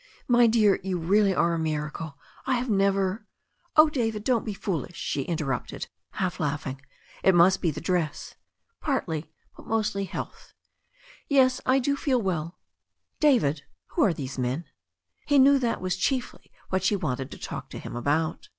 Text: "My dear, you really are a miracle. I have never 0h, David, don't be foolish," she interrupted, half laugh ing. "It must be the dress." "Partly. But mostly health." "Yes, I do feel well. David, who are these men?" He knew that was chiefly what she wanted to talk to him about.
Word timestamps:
"My 0.27 0.47
dear, 0.47 0.79
you 0.83 0.97
really 0.97 1.35
are 1.35 1.53
a 1.53 1.59
miracle. 1.59 2.17
I 2.47 2.55
have 2.55 2.71
never 2.71 3.27
0h, 3.77 3.91
David, 3.91 4.23
don't 4.23 4.43
be 4.43 4.55
foolish," 4.55 4.97
she 4.97 5.21
interrupted, 5.21 5.87
half 6.13 6.39
laugh 6.39 6.65
ing. 6.65 6.81
"It 7.21 7.35
must 7.35 7.61
be 7.61 7.69
the 7.69 7.81
dress." 7.81 8.33
"Partly. 8.79 9.31
But 9.55 9.67
mostly 9.67 10.05
health." 10.05 10.53
"Yes, 11.29 11.61
I 11.67 11.77
do 11.77 11.95
feel 11.95 12.19
well. 12.19 12.57
David, 13.19 13.61
who 13.89 14.01
are 14.03 14.11
these 14.11 14.39
men?" 14.39 14.65
He 15.27 15.37
knew 15.37 15.59
that 15.59 15.81
was 15.81 15.95
chiefly 15.97 16.51
what 16.69 16.81
she 16.83 16.95
wanted 16.95 17.29
to 17.29 17.37
talk 17.37 17.69
to 17.69 17.77
him 17.77 17.95
about. 17.95 18.49